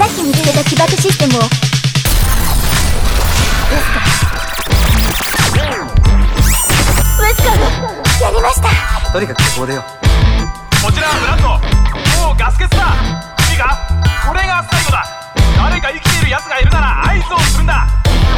[0.00, 1.40] さっき見つけた起爆システムを。
[1.40, 1.44] ウ
[7.26, 7.66] エスカーが
[8.22, 9.12] やりました。
[9.12, 9.84] とにかくここでよ。
[10.82, 11.48] こちらブランド。
[11.48, 12.94] もうガス欠だ。
[13.52, 13.76] いいか
[14.26, 15.04] これが最後だ。
[15.58, 17.86] 誰か生きている奴がいるなら合図をするんだ。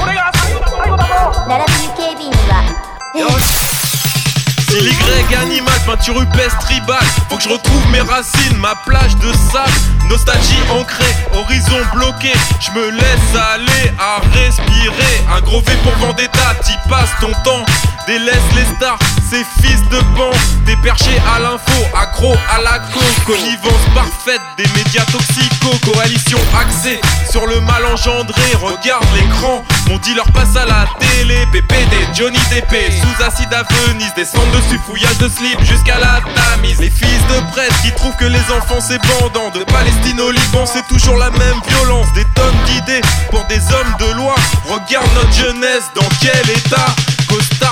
[0.00, 0.66] これが最後だ。
[0.68, 1.46] 最後だぞ。
[1.46, 2.64] 並びに警備員は。
[3.14, 3.22] え
[4.72, 4.90] C'est l'Y
[5.36, 9.72] animal, peinture rupestre tribale Faut que je retrouve mes racines, ma plage de sable.
[10.08, 12.32] Nostalgie ancrée, horizon bloqué.
[12.60, 15.24] Je me laisse aller à respirer.
[15.34, 17.64] Un gros V pour Vendetta, t'y passes ton temps.
[18.06, 18.98] Délaisse les stars,
[19.30, 20.30] ces fils de pan.
[20.66, 25.92] Des perchés à l'info, accro à la co Connivence parfaite des médias toxicaux.
[25.92, 27.00] Coalition axée
[27.32, 31.46] sur le mal engendré Regarde l'écran, mon dealer passe à la télé.
[31.50, 36.78] PPD, Johnny DP, sous acide à Venise Descendre dessus, fouillage de slip jusqu'à la tamise.
[36.78, 40.66] Les fils de prêtre qui trouvent que les enfants c'est bandant De Palestine au Liban
[40.66, 42.12] c'est toujours la même violence.
[42.14, 44.34] Des tonnes d'idées pour des hommes de loi.
[44.66, 46.94] Regarde notre jeunesse dans quel état.
[47.28, 47.71] Costard,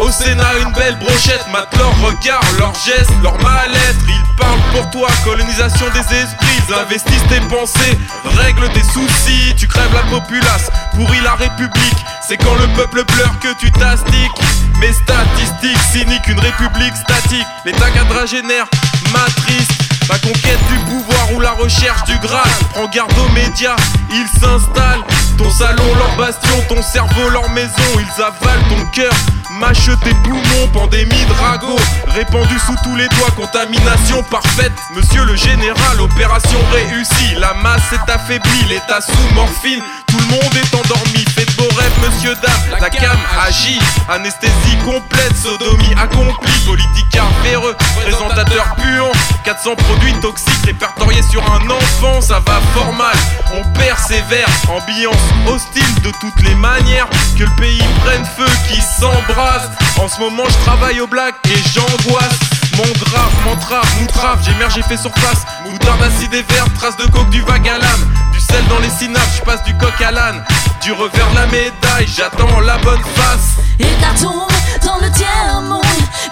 [0.00, 1.44] au Sénat une belle brochette.
[1.52, 3.98] Mate leur regard, leurs gestes, leur mal-être.
[4.08, 6.74] Ils parlent pour toi, colonisation des esprits.
[6.80, 7.98] Investissent tes pensées,
[8.36, 9.54] règle tes soucis.
[9.56, 12.04] Tu crèves la populace, pourris la république.
[12.26, 14.38] C'est quand le peuple pleure que tu t'astiques.
[14.80, 17.46] Mes statistiques cyniques, une république statique.
[17.64, 18.66] L'état quadragénaire
[19.12, 23.76] m'attriste la conquête du pouvoir ou la recherche du Graal Prends garde aux médias,
[24.10, 25.04] ils s'installent.
[25.36, 27.68] Ton salon, leur bastion, ton cerveau, leur maison.
[27.96, 29.12] Ils avalent ton cœur,
[29.60, 31.76] mâchent tes poumons Pandémie drago,
[32.08, 38.10] répandue sous tous les doigts Contamination parfaite, monsieur le général Opération réussie, la masse est
[38.10, 41.24] affaiblie L'état sous morphine, tout le monde est endormi.
[41.34, 43.78] Faites beaux rêves, monsieur, dame, la cam agit.
[44.08, 46.52] Anesthésie complète, sodomie accomplie.
[46.66, 49.12] Politicard véreux, présentateur puant
[49.48, 53.16] 400 produits toxiques répertoriés sur un enfant, ça va fort mal.
[53.54, 57.08] On persévère, ambiance hostile de toutes les manières.
[57.34, 59.70] Que le pays prenne feu, qui s'embrase.
[59.98, 62.38] En ce moment, je travaille au black et j'angoisse.
[62.76, 65.46] Mon grave, m'entrave, moutrave, j'émerge, j'ai fait surface.
[65.64, 68.27] Moutarde acide et vert, trace de coke, du vague à l'âme.
[68.68, 70.42] Dans les synapses, je passe du coq à l'âne.
[70.82, 73.56] Du revers la médaille, j'attends la bonne face.
[73.78, 74.50] Hécatombe
[74.84, 75.82] dans le tiers-monde.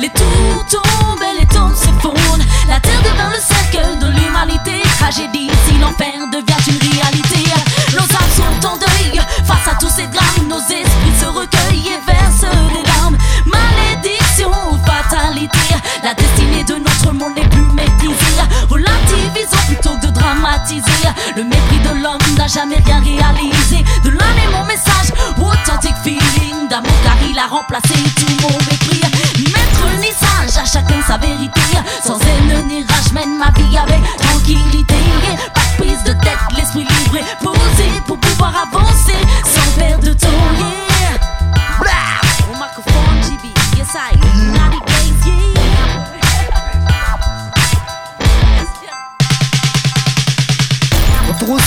[0.00, 2.44] Les tours tombent et les tombes se fondent.
[2.68, 4.82] La terre devint le cercle de l'humanité.
[4.98, 7.44] Tragédie si l'enfer devient une réalité.
[7.92, 9.20] Nos âmes sont en deuil.
[9.44, 13.16] Face à tous ces drames Nos esprits se recueillent et versent des larmes.
[13.46, 15.58] Malédiction ou fatalité.
[16.02, 21.75] La destinée de notre monde n'est plus maîtrisée Relativisons plutôt que de dramatiser Le mépris
[22.48, 23.84] jamais rien réalisé.
[24.04, 29.00] De là naît mon message, authentique feeling d'amour car il a remplacé tout mon mépris
[29.52, 31.60] Maître ni sage, à chacun sa vérité.
[32.04, 32.18] Sans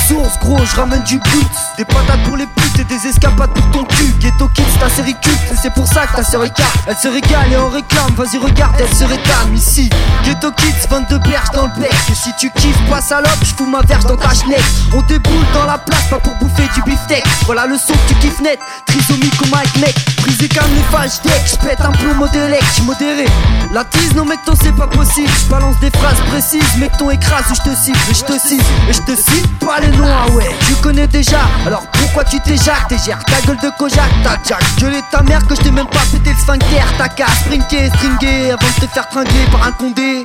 [0.09, 1.51] Ressources, gros, je ramène du but.
[1.77, 4.13] Des patates pour les putes et des escapades pour ton cul.
[4.19, 6.77] Ghetto Kids, ta série culte, et c'est pour ça que ta sœur est carte.
[6.87, 9.89] Elle se régale et on réclame, vas-y regarde, elle se réclame ici.
[10.23, 11.93] Ghetto Kids, 22 berges dans le bec.
[12.13, 14.63] Si tu kiffes pas salope, je fous ma verge dans ta chenette.
[14.93, 17.23] On déboule dans la place, pas pour bouffer du beefsteak.
[17.45, 18.59] Voilà le son que tu kiffes net.
[18.85, 19.95] Trisomie comme Mike mec.
[20.21, 23.25] Brisé comme les fâches deck, j'pète un plomb modélec, j'suis modéré.
[23.73, 25.29] La tease, non mec, c'est pas possible.
[25.47, 27.97] J'balance des phrases précises, mec, ton écrase ou j'te cible.
[28.09, 30.49] Et j'te cite, et j'te cite pas les noms, ah ouais.
[30.67, 32.39] Tu connais déjà, alors pourquoi tu
[32.87, 34.63] T'es gères ta gueule de Kojak, ta jack.
[34.77, 36.81] Gueulé ta mère que je t'ai même pas pété le sphincter.
[36.97, 40.21] T'as qu'à sprinter, stringuer avant de te faire tringler par un condé.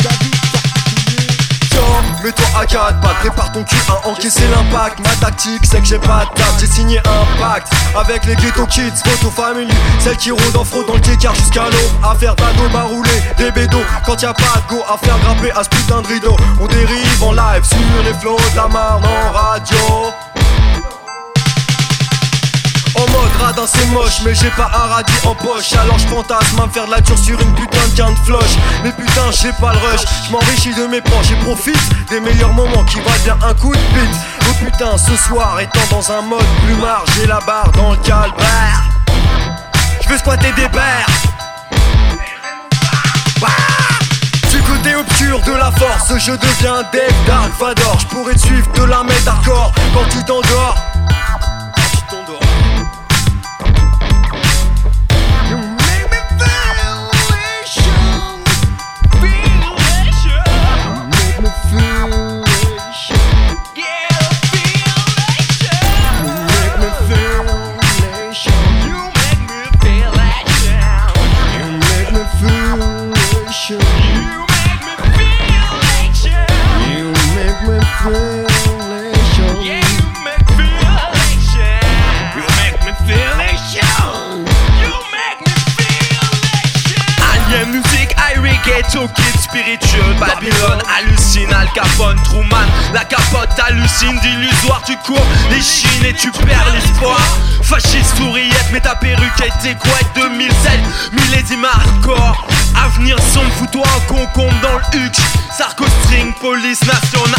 [2.23, 4.99] Mets-toi à quatre pattes, prépare ton cul à encaisser l'impact.
[5.01, 8.67] Ma tactique, c'est que j'ai pas de table, j'ai signé un pacte avec les ghetto
[8.67, 9.73] kids, photo family.
[10.01, 12.05] Celles qui rôdent en fraude dans le kékar jusqu'à l'aube.
[12.05, 13.85] À faire d'ado, à rouler des bédos.
[14.07, 16.37] Quand y a pas de go, à faire grimper à ce putain de rideau.
[16.61, 20.13] On dérive en live sur les flots de la marne en radio.
[23.57, 25.73] C'est moche mais j'ai pas un radis en poche.
[25.75, 28.57] Alors je fantasme à me faire de la dure sur une putain de de floche.
[28.83, 30.01] Mais putain j'ai pas le rush.
[30.27, 33.73] Je m'enrichis de mes proches et profite des meilleurs moments qui valent bien un coup
[33.73, 34.21] de bite.
[34.43, 38.83] Oh putain ce soir étant dans un mode plumard J'ai la barre dans le calvaire.
[40.03, 41.07] Je veux squatter des pères.
[43.41, 43.49] Bah
[44.67, 47.99] côté obscur de la force, je deviens Dave Dark Vador.
[48.01, 50.94] Je pourrais te suivre de la mettre hardcore quand tu t'endors.
[93.89, 97.21] Signes d'illusoire, tu cours les chines et tu perds l'espoir.
[97.63, 100.81] Fasciste souriette, mais ta perruque a été couette 2007,
[101.13, 102.47] millésime hardcore.
[102.85, 105.15] Avenir sombre, fous-toi un concombre dans le huc.
[105.57, 107.35] Sarko string, police nationale.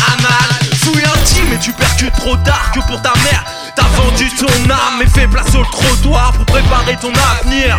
[0.83, 3.43] Fouille intime et tu percutes trop tard que pour ta mère.
[3.75, 7.77] T'as vendu ton âme et fait place au trottoir pour préparer ton avenir.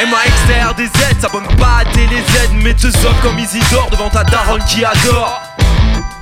[0.00, 4.62] MAXR des Z, s'abonne pas à TéléZ, mais te zoque comme Isidore devant ta daronne
[4.64, 5.47] qui adore.
[5.68, 6.17] you